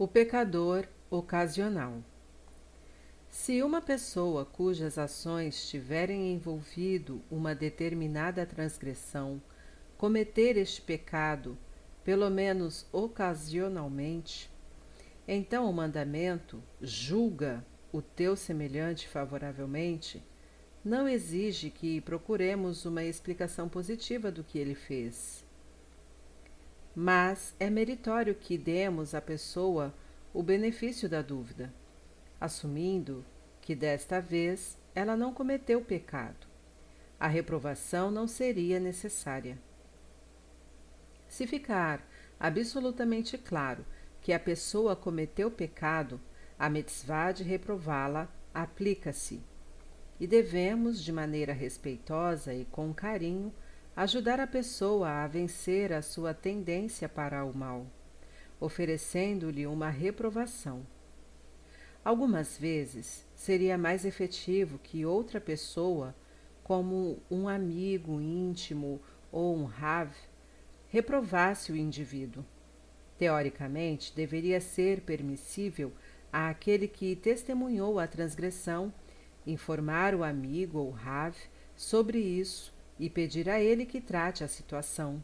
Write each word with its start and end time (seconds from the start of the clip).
O 0.00 0.06
pecador 0.06 0.86
ocasional. 1.10 2.04
Se 3.28 3.64
uma 3.64 3.82
pessoa 3.82 4.44
cujas 4.44 4.96
ações 4.96 5.68
tiverem 5.68 6.32
envolvido 6.32 7.20
uma 7.28 7.52
determinada 7.52 8.46
transgressão 8.46 9.42
cometer 9.96 10.56
este 10.56 10.80
pecado, 10.80 11.58
pelo 12.04 12.30
menos 12.30 12.86
ocasionalmente, 12.92 14.48
então 15.26 15.68
o 15.68 15.72
mandamento 15.72 16.62
julga 16.80 17.66
o 17.90 18.00
teu 18.00 18.36
semelhante 18.36 19.08
favoravelmente, 19.08 20.22
não 20.84 21.08
exige 21.08 21.70
que 21.70 22.00
procuremos 22.02 22.86
uma 22.86 23.02
explicação 23.02 23.68
positiva 23.68 24.30
do 24.30 24.44
que 24.44 24.60
ele 24.60 24.76
fez 24.76 25.47
mas 27.00 27.54
é 27.60 27.70
meritório 27.70 28.34
que 28.34 28.58
demos 28.58 29.14
à 29.14 29.20
pessoa 29.20 29.94
o 30.34 30.42
benefício 30.42 31.08
da 31.08 31.22
dúvida, 31.22 31.72
assumindo 32.40 33.24
que 33.60 33.76
desta 33.76 34.20
vez 34.20 34.76
ela 34.96 35.16
não 35.16 35.32
cometeu 35.32 35.80
pecado. 35.80 36.48
A 37.16 37.28
reprovação 37.28 38.10
não 38.10 38.26
seria 38.26 38.80
necessária. 38.80 39.56
Se 41.28 41.46
ficar 41.46 42.04
absolutamente 42.40 43.38
claro 43.38 43.86
que 44.20 44.32
a 44.32 44.40
pessoa 44.40 44.96
cometeu 44.96 45.52
pecado, 45.52 46.20
a 46.58 46.68
mitzvah 46.68 47.30
de 47.30 47.44
reprová-la 47.44 48.28
aplica-se. 48.52 49.40
E 50.18 50.26
devemos, 50.26 51.00
de 51.00 51.12
maneira 51.12 51.52
respeitosa 51.52 52.52
e 52.52 52.64
com 52.64 52.92
carinho, 52.92 53.54
ajudar 53.98 54.38
a 54.38 54.46
pessoa 54.46 55.24
a 55.24 55.26
vencer 55.26 55.92
a 55.92 56.00
sua 56.00 56.32
tendência 56.32 57.08
para 57.08 57.44
o 57.44 57.52
mal, 57.52 57.84
oferecendo-lhe 58.60 59.66
uma 59.66 59.90
reprovação. 59.90 60.86
Algumas 62.04 62.56
vezes 62.56 63.26
seria 63.34 63.76
mais 63.76 64.04
efetivo 64.04 64.78
que 64.78 65.04
outra 65.04 65.40
pessoa, 65.40 66.14
como 66.62 67.20
um 67.28 67.48
amigo 67.48 68.20
íntimo 68.20 69.00
ou 69.32 69.56
um 69.56 69.64
Rav, 69.64 70.12
reprovasse 70.86 71.72
o 71.72 71.76
indivíduo. 71.76 72.44
Teoricamente, 73.18 74.14
deveria 74.14 74.60
ser 74.60 75.00
permissível 75.00 75.92
àquele 76.32 76.86
que 76.86 77.16
testemunhou 77.16 77.98
a 77.98 78.06
transgressão 78.06 78.94
informar 79.44 80.14
o 80.14 80.22
amigo 80.22 80.78
ou 80.78 80.90
Rav 80.90 81.34
sobre 81.74 82.20
isso 82.20 82.77
e 82.98 83.08
pedir 83.08 83.48
a 83.48 83.60
ele 83.60 83.86
que 83.86 84.00
trate 84.00 84.42
a 84.42 84.48
situação. 84.48 85.22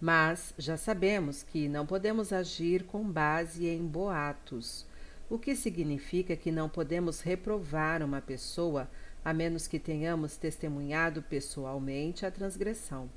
Mas 0.00 0.54
já 0.58 0.76
sabemos 0.76 1.42
que 1.42 1.68
não 1.68 1.86
podemos 1.86 2.32
agir 2.32 2.84
com 2.84 3.04
base 3.04 3.66
em 3.66 3.86
boatos, 3.86 4.86
o 5.28 5.38
que 5.38 5.54
significa 5.54 6.34
que 6.34 6.50
não 6.50 6.68
podemos 6.68 7.20
reprovar 7.20 8.02
uma 8.02 8.20
pessoa 8.20 8.90
a 9.24 9.32
menos 9.32 9.66
que 9.66 9.78
tenhamos 9.78 10.36
testemunhado 10.36 11.22
pessoalmente 11.22 12.24
a 12.24 12.30
transgressão. 12.30 13.10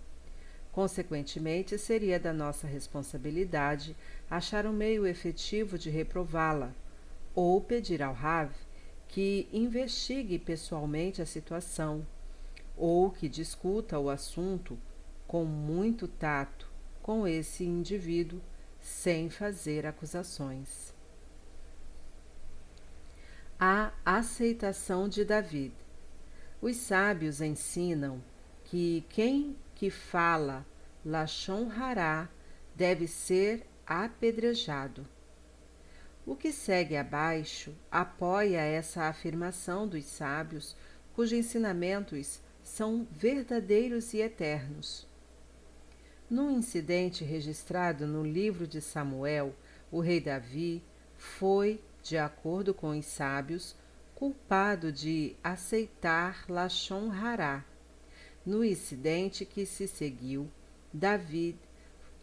Consequentemente, 0.72 1.78
seria 1.78 2.20
da 2.20 2.34
nossa 2.34 2.68
responsabilidade 2.68 3.96
achar 4.30 4.66
um 4.66 4.74
meio 4.74 5.06
efetivo 5.08 5.78
de 5.78 5.90
reprová-la, 5.90 6.74
ou 7.34 7.62
pedir 7.62 8.02
ao 8.02 8.14
Rav 8.14 8.52
que 9.08 9.48
investigue 9.54 10.40
pessoalmente 10.40 11.22
a 11.22 11.26
situação 11.26 12.06
ou 12.76 13.12
que 13.12 13.30
discuta 13.30 14.00
o 14.00 14.10
assunto 14.10 14.78
com 15.28 15.46
muito 15.46 16.08
tato 16.08 16.72
com 17.02 17.28
esse 17.28 17.64
indivíduo 17.64 18.42
sem 18.80 19.30
fazer 19.30 19.86
acusações. 19.86 20.94
A 23.60 23.92
aceitação 24.06 25.08
de 25.08 25.24
David. 25.24 25.74
Os 26.62 26.78
sábios 26.78 27.42
ensinam 27.42 28.22
que 28.66 29.06
quem 29.10 29.56
que 29.76 29.90
fala 29.90 30.66
Lachon 31.06 31.70
Hará 31.70 32.30
deve 32.76 33.08
ser 33.08 33.66
apedrejado. 33.86 35.06
O 36.26 36.36
que 36.36 36.52
segue 36.54 36.96
abaixo 36.96 37.76
apoia 37.92 38.62
essa 38.62 39.04
afirmação 39.04 39.88
dos 39.88 40.06
sábios, 40.06 40.76
cujos 41.14 41.38
ensinamentos 41.38 42.42
são 42.64 43.08
verdadeiros 43.12 44.14
e 44.14 44.22
eternos. 44.22 45.08
Num 46.30 46.50
incidente 46.50 47.24
registrado 47.24 48.08
no 48.08 48.24
livro 48.24 48.66
de 48.66 48.82
Samuel, 48.82 49.54
o 49.92 50.00
rei 50.00 50.20
Davi 50.20 50.82
foi, 51.16 51.80
de 52.02 52.18
acordo 52.18 52.74
com 52.74 52.98
os 52.98 53.06
sábios, 53.06 53.76
culpado 54.16 54.92
de 54.92 55.36
aceitar 55.44 56.46
Lachon 56.50 57.12
Hará. 57.12 57.64
No 58.46 58.64
incidente 58.64 59.46
que 59.46 59.66
se 59.66 59.88
seguiu, 59.88 60.50
Davi, 60.92 61.58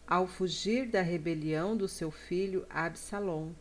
ao 0.05 0.27
fugir 0.27 0.87
da 0.87 1.01
rebelião 1.01 1.77
do 1.77 1.87
seu 1.87 2.11
filho 2.11 2.65
Absalom, 2.69 3.53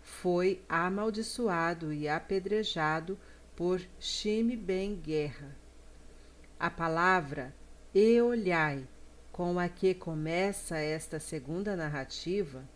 foi 0.00 0.62
amaldiçoado 0.68 1.92
e 1.92 2.08
apedrejado 2.08 3.18
por 3.54 3.80
Shime 3.98 4.56
ben 4.56 4.96
Guerra. 4.96 5.59
A 6.60 6.68
palavra 6.68 7.54
e 7.94 8.20
olhai, 8.20 8.86
com 9.32 9.58
a 9.58 9.66
que 9.66 9.94
começa 9.94 10.76
esta 10.76 11.18
segunda 11.18 11.74
narrativa, 11.74 12.68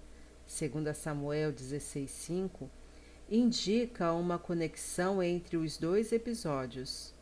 segundo 0.47 0.91
Samuel 0.95 1.53
16:5, 1.53 2.71
indica 3.29 4.11
uma 4.15 4.39
conexão 4.39 5.23
entre 5.23 5.59
os 5.59 5.77
dois 5.77 6.13
episódios. 6.13 7.13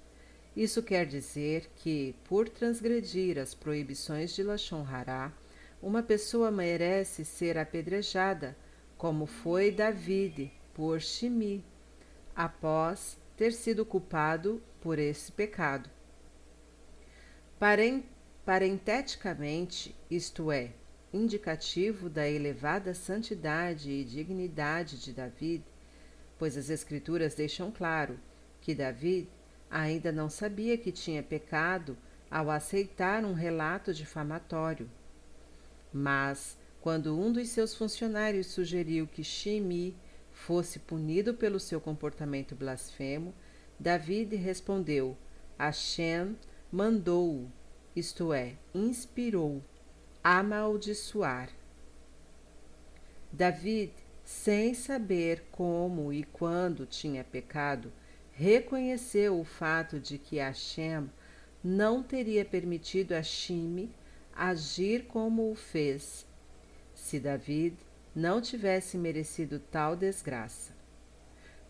Isso 0.57 0.85
quer 0.85 1.05
dizer 1.05 1.69
que, 1.75 2.15
por 2.27 2.49
transgredir 2.49 3.41
as 3.41 3.55
proibições 3.55 4.33
de 4.33 4.45
Lachon 4.45 4.87
Hará, 4.89 5.33
uma 5.83 6.01
pessoa 6.01 6.53
merece 6.53 7.25
ser 7.25 7.59
apedrejada, 7.59 8.57
como 8.97 9.27
foi 9.27 9.73
David 9.73 10.53
por 10.73 11.01
Shimi, 11.01 11.65
após 12.37 13.19
ter 13.37 13.53
sido 13.53 13.85
culpado 13.85 14.63
por 14.81 14.97
esse 15.01 15.33
pecado. 15.33 15.91
Parenteticamente, 18.45 19.95
isto 20.11 20.51
é, 20.51 20.73
indicativo 21.13 22.11
da 22.11 22.29
elevada 22.29 22.93
santidade 22.93 23.89
e 23.89 24.03
dignidade 24.03 25.01
de 25.01 25.13
David, 25.13 25.63
pois 26.37 26.57
as 26.57 26.71
Escrituras 26.71 27.37
deixam 27.37 27.71
claro 27.71 28.19
que 28.61 28.75
David 28.75 29.29
ainda 29.71 30.11
não 30.11 30.29
sabia 30.29 30.77
que 30.77 30.91
tinha 30.91 31.23
pecado 31.23 31.97
ao 32.29 32.51
aceitar 32.51 33.25
um 33.25 33.33
relato 33.33 33.95
difamatório. 33.95 34.91
Mas, 35.93 36.59
quando 36.81 37.17
um 37.17 37.33
dos 37.33 37.49
seus 37.51 37.77
funcionários 37.77 38.49
sugeriu 38.49 39.07
que 39.07 39.23
Shimi 39.23 39.97
fosse 40.33 40.81
punido 40.81 41.33
pelo 41.33 41.61
seu 41.61 41.81
comportamento 41.81 42.57
blasfemo, 42.57 43.33
David 43.79 44.35
respondeu: 44.35 45.17
Hashem 45.57 46.37
mandou-o, 46.73 47.53
isto 47.95 48.33
é, 48.33 48.55
inspirou, 48.75 49.63
amaldiçoar. 50.25 51.51
David, 53.31 53.93
sem 54.25 54.73
saber 54.73 55.45
como 55.53 56.11
e 56.13 56.25
quando 56.25 56.87
tinha 56.87 57.23
pecado, 57.23 57.93
reconheceu 58.33 59.39
o 59.39 59.45
fato 59.45 60.01
de 60.01 60.17
que 60.17 60.39
Hashem 60.39 61.11
não 61.63 62.03
teria 62.03 62.45
permitido 62.45 63.13
a 63.13 63.23
Shime 63.23 63.95
agir 64.35 65.05
como 65.05 65.51
o 65.51 65.55
fez, 65.55 66.27
se 66.95 67.21
David 67.21 67.77
não 68.17 68.41
tivesse 68.41 68.97
merecido 68.97 69.59
tal 69.59 69.95
desgraça. 69.95 70.73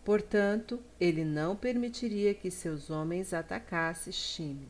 Portanto, 0.05 0.81
ele 0.99 1.25
não 1.25 1.55
permitiria 1.55 2.33
que 2.33 2.49
seus 2.49 2.89
homens 2.89 3.33
atacassem 3.33 4.13
Shime. 4.13 4.69